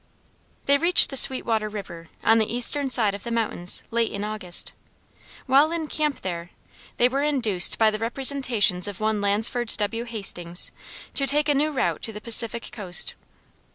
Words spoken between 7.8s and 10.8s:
the representations of one Lansford W. Hastings,